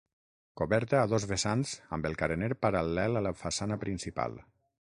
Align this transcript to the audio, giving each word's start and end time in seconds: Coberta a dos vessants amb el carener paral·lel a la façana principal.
Coberta 0.61 1.01
a 1.01 1.09
dos 1.11 1.27
vessants 1.31 1.75
amb 1.97 2.09
el 2.11 2.17
carener 2.21 2.49
paral·lel 2.67 3.21
a 3.21 3.23
la 3.27 3.35
façana 3.43 3.79
principal. 3.85 4.39